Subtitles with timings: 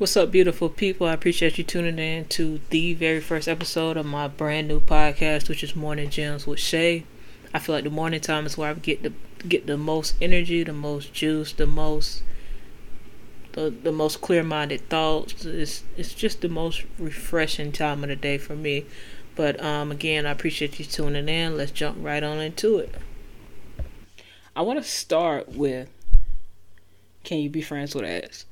[0.00, 1.06] What's up, beautiful people?
[1.06, 5.50] I appreciate you tuning in to the very first episode of my brand new podcast,
[5.50, 7.04] which is Morning Gems with Shay.
[7.52, 9.12] I feel like the morning time is where I get the
[9.46, 12.22] get the most energy, the most juice, the most
[13.52, 15.44] the the most clear minded thoughts.
[15.44, 18.86] It's it's just the most refreshing time of the day for me.
[19.36, 21.58] But um, again, I appreciate you tuning in.
[21.58, 22.94] Let's jump right on into it.
[24.56, 25.90] I want to start with
[27.22, 28.46] can you be friends with ass?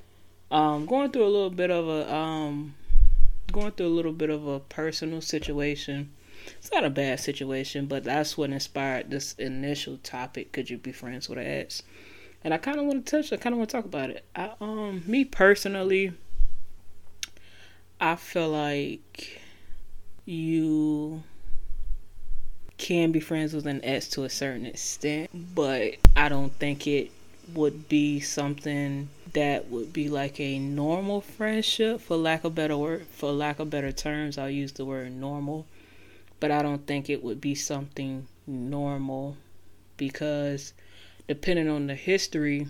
[0.51, 2.75] Um, going through a little bit of a um,
[3.53, 6.11] going through a little bit of a personal situation.
[6.59, 10.53] It's not a bad situation, but that's what inspired this initial topic.
[10.53, 11.83] Could you be friends with an ex?
[12.43, 13.33] And I kind of want to touch.
[13.33, 14.25] I kind of want to talk about it.
[14.35, 16.13] I, um, me personally,
[18.01, 19.41] I feel like
[20.25, 21.23] you
[22.79, 27.11] can be friends with an ex to a certain extent, but I don't think it
[27.55, 33.07] would be something that would be like a normal friendship for lack of better word
[33.07, 35.65] for lack of better terms i'll use the word normal.
[36.41, 39.37] But i don't think it would be something normal
[39.97, 40.73] because
[41.29, 42.67] depending on the history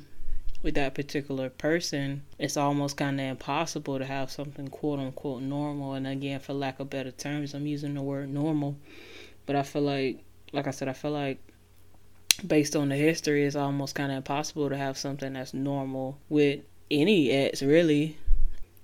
[0.62, 5.95] with that particular person it's almost kind of impossible to have something quote unquote normal.
[5.95, 8.77] And again for lack of better terms i'm using the word normal.
[9.47, 10.19] But i feel like
[10.53, 11.41] like i said i feel like
[12.47, 16.61] based on the history, it's almost kind of impossible to have something that's normal with
[16.91, 18.17] any ex, really.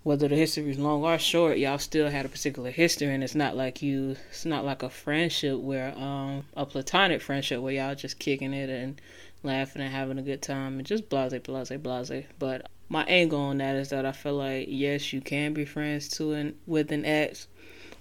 [0.02, 3.34] Whether the history is long or short, y'all still had a particular history, and it's
[3.34, 7.94] not like you, it's not like a friendship where, um, a platonic friendship where y'all
[7.94, 9.00] just kicking it and
[9.42, 12.24] laughing and having a good time and just blase, blase, blase.
[12.38, 16.08] But my angle on that is that I feel like yes, you can be friends
[16.10, 17.48] to an with an ex,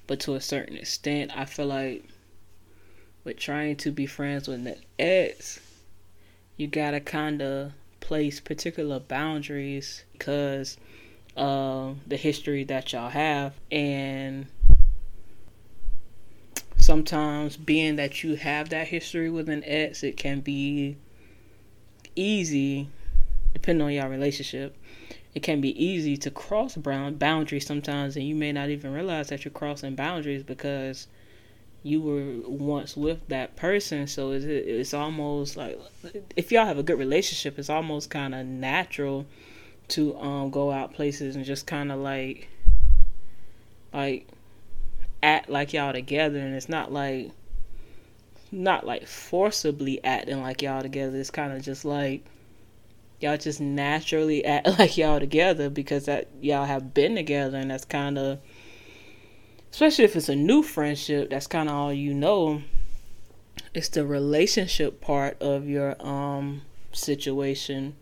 [0.07, 2.03] but to a certain extent, I feel like
[3.23, 5.59] with trying to be friends with an ex,
[6.57, 10.77] you gotta kind of place particular boundaries because
[11.35, 13.53] of um, the history that y'all have.
[13.71, 14.47] And
[16.83, 20.97] sometimes being that you have that history with an ex it can be
[22.13, 22.89] easy
[23.53, 24.75] depending on your relationship
[25.33, 29.45] it can be easy to cross boundaries sometimes and you may not even realize that
[29.45, 31.07] you're crossing boundaries because
[31.83, 35.79] you were once with that person so it's, it's almost like
[36.35, 39.25] if y'all have a good relationship it's almost kind of natural
[39.89, 42.47] to um go out places and just kind of like
[43.93, 44.25] like
[45.21, 47.31] act like y'all together and it's not like
[48.53, 51.17] not like forcibly acting like y'all together.
[51.17, 52.23] It's kind of just like
[53.19, 57.85] y'all just naturally act like y'all together because that y'all have been together and that's
[57.85, 58.39] kind of
[59.73, 62.61] especially if it's a new friendship, that's kind of all you know.
[63.73, 66.61] It's the relationship part of your um
[66.91, 67.95] situation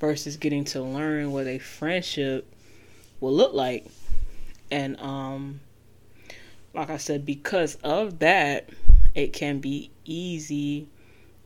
[0.00, 2.52] versus getting to learn what a friendship
[3.20, 3.86] will look like.
[4.72, 5.60] And um
[6.74, 8.70] like I said because of that,
[9.14, 10.88] it can be easy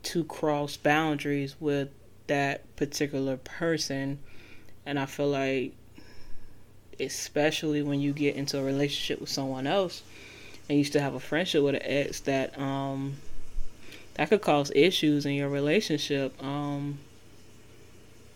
[0.04, 1.90] to cross boundaries with
[2.26, 4.18] that particular person
[4.86, 5.74] and I feel like
[7.00, 10.02] especially when you get into a relationship with someone else
[10.68, 13.16] and you still have a friendship with an ex that um
[14.14, 16.98] that could cause issues in your relationship um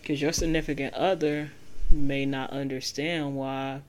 [0.00, 1.50] because your significant other
[1.90, 3.80] may not understand why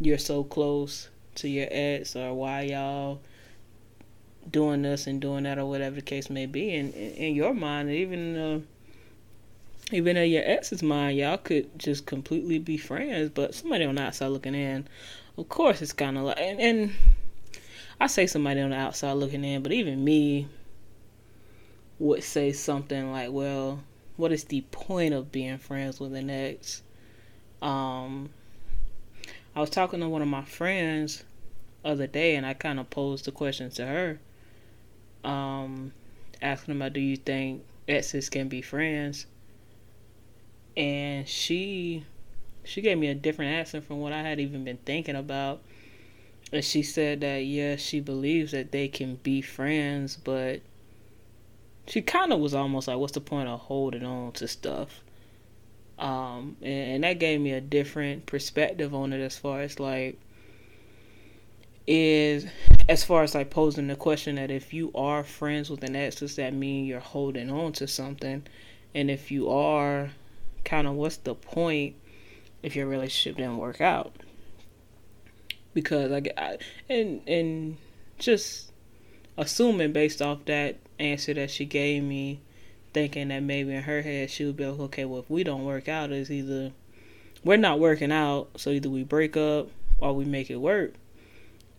[0.00, 3.20] you're so close to your ex or why y'all
[4.50, 7.90] doing this and doing that or whatever the case may be and in your mind
[7.90, 8.60] even uh,
[9.94, 13.96] even in your ex is mine, y'all could just completely be friends, but somebody on
[13.96, 14.88] the outside looking in,
[15.36, 16.92] of course, it's kind of like, and, and
[18.00, 20.48] I say somebody on the outside looking in, but even me
[21.98, 23.82] would say something like, well,
[24.16, 26.82] what is the point of being friends with an ex?
[27.60, 28.30] Um,
[29.54, 31.24] I was talking to one of my friends
[31.84, 34.20] other day, and I kind of posed the question to her,
[35.24, 35.92] um,
[36.40, 39.26] asking about, do you think exes can be friends?
[40.76, 42.04] And she
[42.64, 45.62] she gave me a different answer from what I had even been thinking about.
[46.52, 50.60] And she said that yes, she believes that they can be friends, but
[51.86, 55.02] she kind of was almost like, "What's the point of holding on to stuff?"
[55.98, 60.18] Um, and, and that gave me a different perspective on it as far as like
[61.86, 62.46] is
[62.88, 66.16] as far as like posing the question that if you are friends with an ex,
[66.16, 68.42] does that mean you're holding on to something?
[68.94, 70.10] And if you are,
[70.72, 71.94] kind of what's the point
[72.62, 74.16] if your relationship didn't work out?
[75.74, 76.56] Because I, I
[76.88, 77.76] and and
[78.18, 78.72] just
[79.36, 82.40] assuming based off that answer that she gave me,
[82.94, 85.66] thinking that maybe in her head she would be like, okay, well if we don't
[85.66, 86.72] work out, it's either
[87.44, 90.94] we're not working out, so either we break up or we make it work.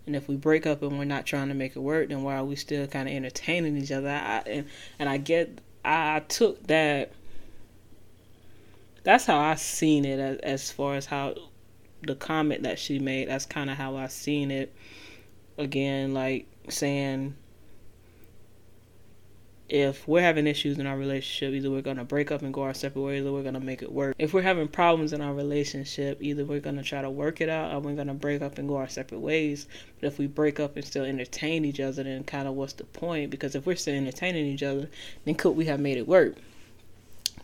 [0.06, 2.36] And if we break up and we're not trying to make it work, then why
[2.36, 4.10] are we still kind of entertaining each other?
[4.10, 4.68] I, and
[5.00, 7.14] and I get, I took that.
[9.04, 11.36] That's how I seen it as as far as how
[12.02, 13.30] the comment that she made.
[13.30, 14.74] That's kind of how I seen it.
[15.58, 17.36] Again, like saying
[19.70, 22.74] if we're having issues in our relationship, either we're to break up and go our
[22.74, 24.16] separate ways or we're to make it work.
[24.20, 27.74] If we're having problems in our relationship, either we're to try to work it out
[27.74, 29.68] or we're to break up and go our separate ways.
[30.00, 32.84] But if we break up and still entertain each other, then kind of what's the
[32.84, 33.32] point?
[33.32, 34.90] Because if we're still entertaining each other,
[35.26, 36.36] then could we have made it work?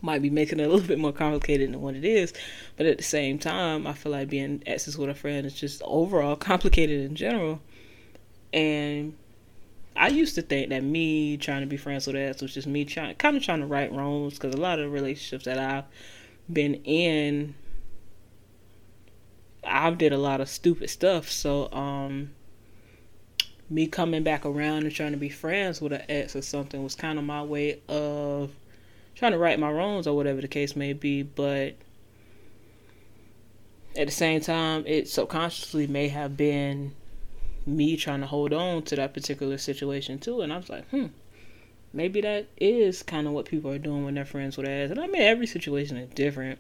[0.01, 2.33] Might be making it a little bit more complicated than what it is,
[2.77, 5.81] but at the same time, I feel like being exes with a friend is just
[5.83, 7.61] overall complicated in general.
[8.53, 9.15] And
[9.95, 12.85] I used to think that me trying to be friends with ex was just me
[12.85, 15.83] trying, kind of trying to right wrongs, because a lot of relationships that I've
[16.51, 17.55] been in,
[19.63, 21.29] I've did a lot of stupid stuff.
[21.29, 22.31] So, um,
[23.69, 26.95] me coming back around and trying to be friends with an ex or something was
[26.95, 28.51] kind of my way of
[29.19, 31.21] trying to right my wrongs or whatever the case may be.
[31.21, 31.75] But
[33.97, 36.95] at the same time, it subconsciously may have been
[37.65, 40.41] me trying to hold on to that particular situation too.
[40.41, 41.07] And I was like, hmm,
[41.91, 44.89] maybe that is kind of what people are doing when they're friends with us.
[44.89, 46.57] And I mean, every situation is different.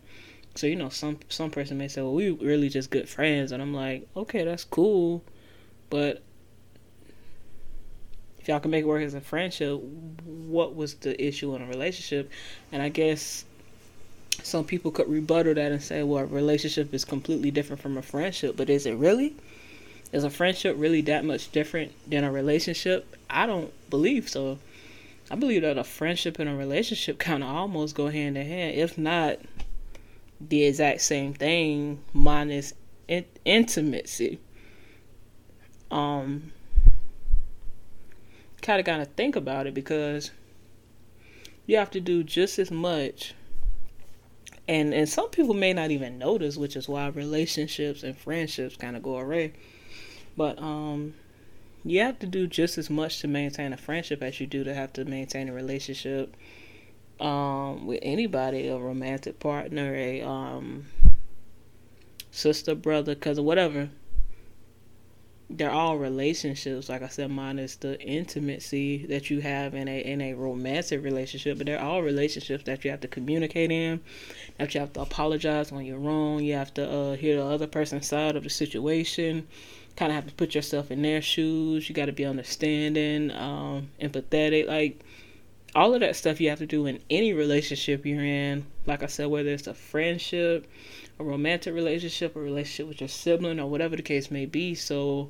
[0.55, 3.61] So you know, some some person may say, "Well, we really just good friends," and
[3.61, 5.23] I'm like, "Okay, that's cool,"
[5.89, 6.23] but
[8.49, 9.79] y'all can make it work as a friendship,
[10.25, 12.31] what was the issue in a relationship?
[12.71, 13.45] And I guess
[14.41, 18.01] some people could rebuttal that and say, "Well, a relationship is completely different from a
[18.01, 19.35] friendship," but is it really?
[20.11, 23.15] Is a friendship really that much different than a relationship?
[23.29, 24.57] I don't believe so.
[25.29, 28.75] I believe that a friendship and a relationship kind of almost go hand in hand,
[28.75, 29.37] if not
[30.41, 32.73] the exact same thing, minus
[33.07, 34.39] in- intimacy.
[35.91, 36.51] Um,
[38.69, 40.29] kind of got to think about it because
[41.65, 43.33] you have to do just as much
[44.67, 48.95] and and some people may not even notice which is why relationships and friendships kind
[48.95, 49.51] of go away
[50.37, 51.15] but um,
[51.83, 54.75] you have to do just as much to maintain a friendship as you do to
[54.75, 56.35] have to maintain a relationship
[57.19, 60.85] um, with anybody, a romantic partner, a um,
[62.29, 63.89] sister, brother, cousin, whatever.
[65.51, 70.21] They're all relationships, like I said, minus the intimacy that you have in a in
[70.21, 71.57] a romantic relationship.
[71.57, 73.99] But they're all relationships that you have to communicate in,
[74.57, 76.43] that you have to apologize when you're wrong.
[76.43, 79.47] You have to uh, hear the other person's side of the situation
[79.99, 81.89] kind of have to put yourself in their shoes.
[81.89, 85.03] You got to be understanding, um, empathetic, like
[85.75, 88.65] all of that stuff you have to do in any relationship you're in.
[88.85, 90.67] Like I said, whether it's a friendship,
[91.19, 94.73] a romantic relationship, a relationship with your sibling, or whatever the case may be.
[94.73, 95.29] So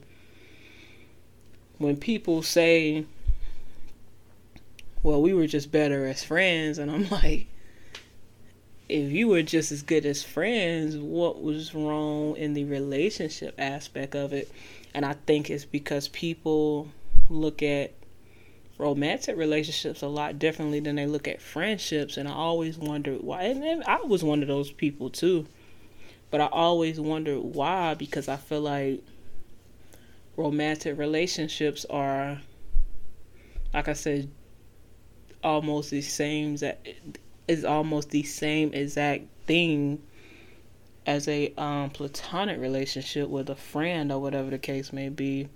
[1.79, 3.05] when people say,
[5.01, 7.47] well, we were just better as friends, and I'm like,
[8.87, 14.15] if you were just as good as friends, what was wrong in the relationship aspect
[14.15, 14.51] of it?
[14.93, 16.89] And I think it's because people
[17.29, 17.93] look at
[18.79, 22.17] romantic relationships a lot differently than they look at friendships.
[22.17, 23.43] And I always wondered why.
[23.43, 25.45] And I was one of those people too.
[26.31, 29.03] But I always wondered why because I feel like
[30.39, 32.39] romantic relationships are,
[33.73, 34.29] like I said,
[35.43, 36.85] almost the same that
[37.47, 40.01] is almost the same exact thing
[41.05, 45.49] as a um, platonic relationship with a friend or whatever the case may be.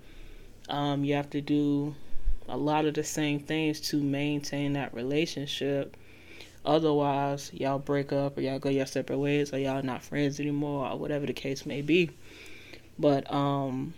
[0.67, 1.95] Um, you have to do
[2.49, 5.95] a lot of the same things to maintain that relationship.
[6.65, 10.89] Otherwise, y'all break up or y'all go your separate ways or y'all not friends anymore
[10.89, 12.09] or whatever the case may be.
[12.99, 13.93] But um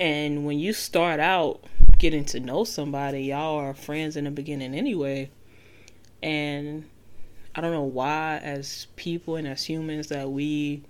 [0.00, 1.64] and when you start out
[1.98, 5.30] getting to know somebody, y'all are friends in the beginning anyway.
[6.22, 6.84] And
[7.54, 10.82] I don't know why, as people and as humans, that we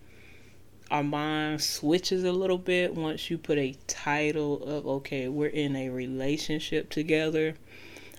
[0.90, 5.76] our mind switches a little bit once you put a title of okay, we're in
[5.76, 7.54] a relationship together.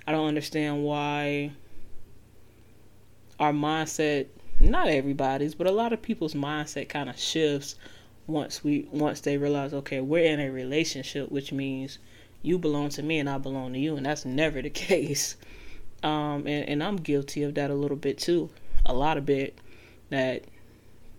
[0.08, 1.52] I don't understand why
[3.40, 4.28] our mindset
[4.60, 7.76] not everybody's, but a lot of people's mindset kind of shifts
[8.28, 12.00] once we once they realize okay, we're in a relationship, which means
[12.42, 15.36] you belong to me and I belong to you, and that's never the case.
[16.04, 18.50] Um, and, and I'm guilty of that a little bit too,
[18.86, 19.58] a lot of bit.
[20.10, 20.46] That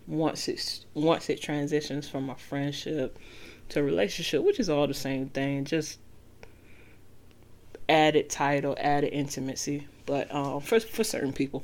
[0.07, 3.19] once it's once it transitions from a friendship
[3.69, 5.99] to a relationship, which is all the same thing, just
[7.89, 11.63] added title, added intimacy, but um, for for certain people.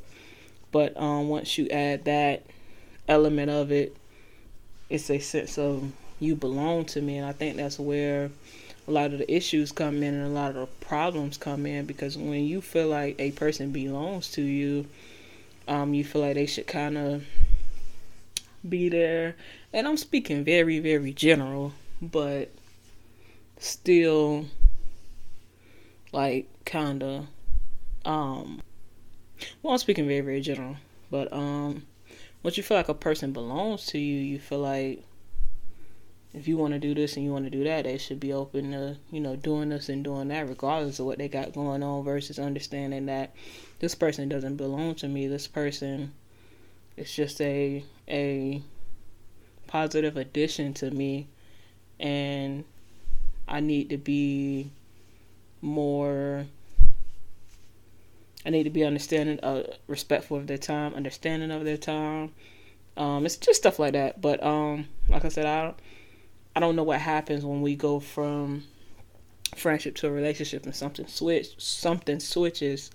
[0.71, 2.45] But um, once you add that
[3.07, 3.95] element of it,
[4.93, 8.29] it's a sense of you belong to me, and I think that's where
[8.87, 11.85] a lot of the issues come in and a lot of the problems come in
[11.85, 14.85] because when you feel like a person belongs to you,
[15.67, 17.25] um, you feel like they should kind of
[18.69, 19.35] be there.
[19.73, 22.51] And I'm speaking very, very general, but
[23.57, 24.45] still
[26.11, 27.25] like kind of
[28.05, 28.61] um
[29.61, 30.75] well i'm speaking very very general
[31.09, 31.81] but um
[32.43, 35.03] once you feel like a person belongs to you you feel like
[36.33, 38.33] if you want to do this and you want to do that, they should be
[38.33, 41.83] open to, you know, doing this and doing that, regardless of what they got going
[41.83, 43.35] on, versus understanding that
[43.79, 45.27] this person doesn't belong to me.
[45.27, 46.11] This person
[46.97, 48.61] is just a a
[49.67, 51.27] positive addition to me,
[51.99, 52.63] and
[53.47, 54.71] I need to be
[55.61, 56.47] more.
[58.45, 62.31] I need to be understanding, uh, respectful of their time, understanding of their time.
[62.97, 64.21] Um, it's just stuff like that.
[64.21, 65.77] But um, like I said, I don't
[66.55, 68.63] I don't know what happens when we go from
[69.55, 72.91] friendship to a relationship and something switch something switches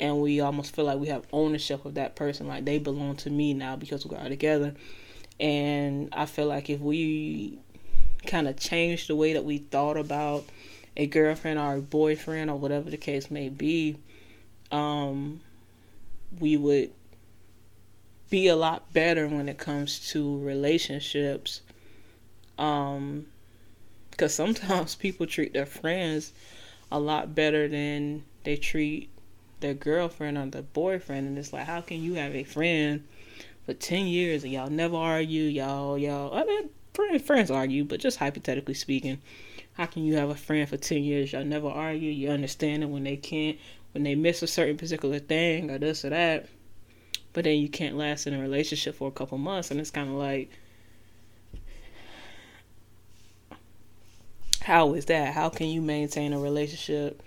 [0.00, 3.30] and we almost feel like we have ownership of that person like they belong to
[3.30, 4.74] me now because we are together
[5.38, 7.58] and i feel like if we
[8.26, 10.44] kind of change the way that we thought about
[10.96, 13.96] a girlfriend or a boyfriend or whatever the case may be
[14.72, 15.40] um
[16.40, 16.90] we would
[18.28, 21.60] be a lot better when it comes to relationships
[22.58, 23.26] um,
[24.10, 26.32] because sometimes people treat their friends
[26.90, 29.10] a lot better than they treat
[29.60, 33.06] their girlfriend or their boyfriend, and it's like, how can you have a friend
[33.64, 35.44] for ten years and y'all never argue?
[35.44, 39.20] Y'all, y'all, I mean, friends, friends argue, but just hypothetically speaking,
[39.74, 41.32] how can you have a friend for ten years?
[41.32, 42.10] Y'all never argue.
[42.10, 43.58] You understand it when they can't,
[43.96, 46.46] when they miss a certain particular thing or this or that,
[47.32, 50.10] but then you can't last in a relationship for a couple months, and it's kind
[50.10, 50.50] of like
[54.60, 55.32] how is that?
[55.32, 57.22] How can you maintain a relationship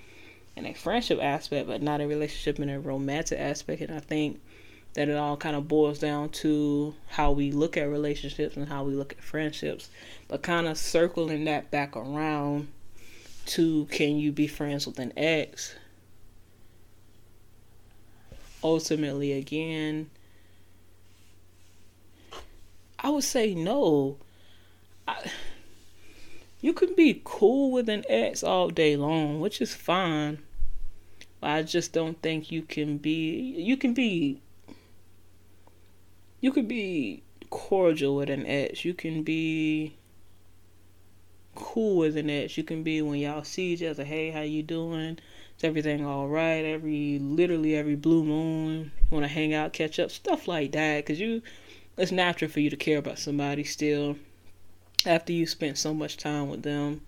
[0.55, 3.81] in a friendship aspect, but not a relationship in a romantic aspect?
[3.81, 4.39] And I think
[4.93, 8.83] that it all kind of boils down to how we look at relationships and how
[8.83, 9.89] we look at friendships,
[10.27, 12.67] but kind of circling that back around
[13.47, 15.73] to can you be friends with an ex?
[18.63, 20.09] Ultimately, again,
[22.99, 24.17] I would say no.
[25.07, 25.31] I,
[26.61, 30.39] you can be cool with an ex all day long, which is fine.
[31.39, 34.41] But I just don't think you can be you can be
[36.41, 38.83] you can be cordial with an ex.
[38.83, 39.95] You can be
[41.55, 42.57] cool with an ex.
[42.57, 45.19] You can be when y'all see each other, hey, how you doing?
[45.59, 46.63] Is everything all right?
[46.63, 51.05] Every literally every blue moon, want to hang out, catch up, stuff like that.
[51.05, 51.41] Cause you,
[51.97, 54.15] it's natural for you to care about somebody still
[55.05, 57.01] after you spent so much time with them,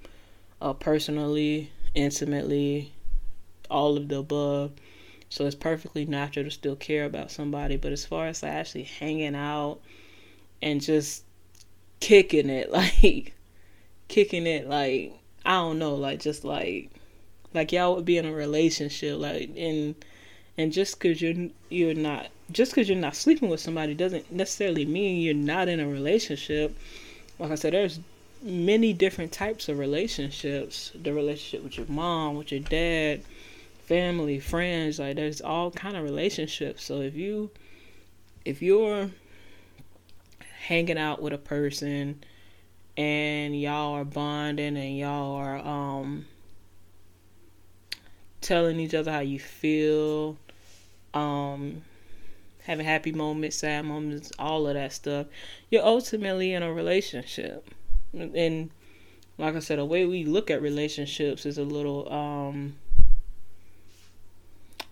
[0.62, 2.91] uh, personally, intimately,
[3.70, 4.74] all of the above.
[5.29, 7.77] So it's perfectly natural to still care about somebody.
[7.77, 9.79] But as far as like actually hanging out
[10.62, 11.24] and just
[12.01, 13.34] kicking it, like
[14.10, 15.13] kicking it, like
[15.46, 16.91] I don't know, like just like
[17.53, 19.96] like y'all would be in a relationship, like and
[20.58, 24.86] and just because you're you're not just because you're not sleeping with somebody doesn't necessarily
[24.86, 26.75] mean you're not in a relationship
[27.41, 28.00] like I said, there's
[28.43, 30.91] many different types of relationships.
[30.93, 33.24] The relationship with your mom, with your dad,
[33.86, 36.84] family, friends, like there's all kind of relationships.
[36.84, 37.50] So if you
[38.46, 39.10] if you're
[40.67, 42.24] hanging out with a person
[42.96, 46.27] and y'all are bonding and y'all are um
[48.41, 50.38] telling each other how you feel,
[51.13, 51.83] um
[52.63, 55.27] having happy moments, sad moments, all of that stuff,
[55.69, 57.69] you're ultimately in a relationship.
[58.13, 58.69] And
[59.38, 62.75] like I said, the way we look at relationships is a little um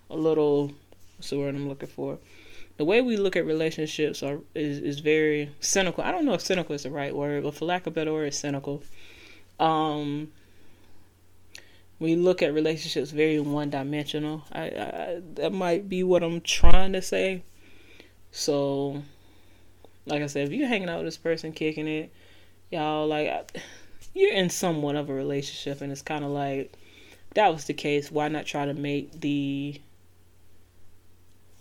[0.10, 0.72] a little
[1.18, 2.18] what's the word I'm looking for?
[2.78, 6.04] The way we look at relationships are is, is very cynical.
[6.04, 8.14] I don't know if cynical is the right word, but for lack of a better
[8.14, 8.84] word, it's cynical.
[9.60, 10.32] Um
[12.00, 14.44] we look at relationships very one dimensional.
[14.52, 17.44] I, I, that might be what I'm trying to say.
[18.32, 19.04] So,
[20.06, 22.12] like I said, if you're hanging out with this person, kicking it,
[22.72, 23.62] y'all like
[24.14, 26.74] you're in somewhat of a relationship, and it's kind of like
[27.36, 28.12] that was the case.
[28.12, 29.80] Why not try to make the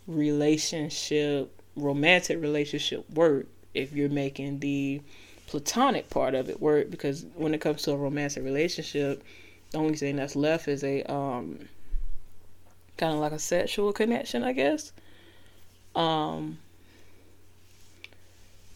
[0.07, 5.03] relationship, romantic relationship, work if you're making the
[5.47, 6.91] platonic part of it work?
[6.91, 9.25] Because when it comes to a romantic relationship,
[9.71, 11.69] the only thing that's left is a um
[12.97, 14.93] kind of like a sexual connection, I guess.
[15.95, 16.59] Um,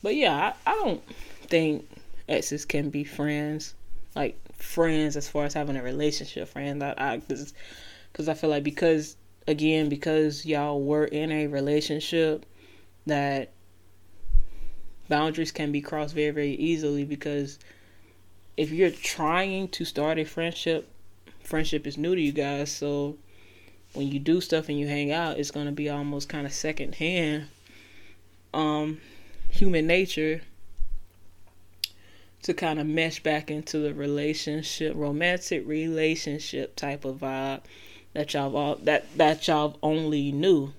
[0.03, 1.03] but yeah, I, I don't
[1.49, 1.89] think
[2.29, 3.75] exes can be friends,
[4.15, 6.83] like friends as far as having a relationship friend.
[6.83, 7.53] I, I cause,
[8.13, 9.17] cause I feel like because
[9.49, 12.47] again because y'all were in a relationship
[13.07, 13.51] that
[15.09, 17.59] boundaries can be crossed very very easily because
[18.57, 20.89] if you're trying to start a friendship
[21.43, 23.17] friendship is new to you guys so
[23.95, 26.53] when you do stuff and you hang out it's going to be almost kind of
[26.53, 27.47] second hand
[28.55, 28.99] um
[29.51, 30.43] human nature
[32.43, 37.61] to kind of mesh back into the relationship, romantic relationship type of vibe
[38.15, 40.73] that y'all all that that y'all only knew.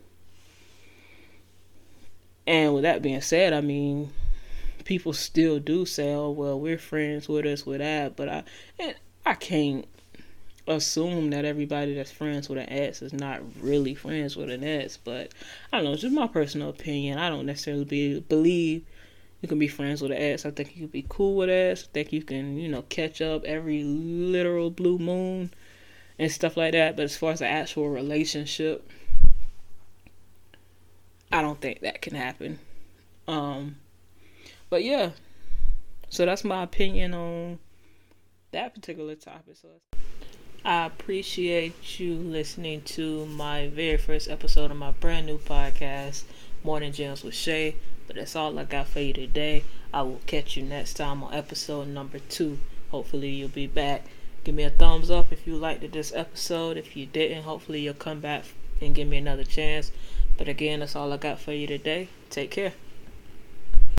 [2.46, 4.12] And with that being said, I mean,
[4.86, 8.44] people still do say, "Oh, well, we're friends with us with that," but I
[8.80, 9.88] and I can't
[10.68, 14.98] assume that everybody that's friends with an ex is not really friends with an ex.
[14.98, 15.34] But
[15.72, 17.18] I don't know, it's just my personal opinion.
[17.18, 18.86] I don't necessarily be, believe
[19.42, 20.46] you can be friends with an ex.
[20.46, 21.84] I think you can be cool with ex.
[21.84, 25.52] I think you can, you know, catch up every literal blue moon
[26.18, 26.96] and stuff like that.
[26.96, 28.90] But as far as the actual relationship,
[31.32, 32.60] I don't think that can happen.
[33.28, 33.78] Um,
[34.70, 35.12] but yeah,
[36.10, 37.60] so that's my opinion on
[38.52, 39.56] that particular topic.
[39.62, 39.70] So
[40.66, 46.24] I appreciate you listening to my very first episode of my brand new podcast,
[46.64, 47.76] Morning Gems with Shay.
[48.08, 49.64] But that's all I got for you today.
[49.94, 52.60] I will catch you next time on episode number two.
[52.92, 54.06] Hopefully, you'll be back.
[54.44, 56.78] Give me a thumbs up if you liked this episode.
[56.78, 58.44] If you didn't, hopefully, you'll come back
[58.82, 59.92] and give me another chance.
[60.38, 62.10] But again, that's all I got for you today.
[62.30, 62.74] Take care.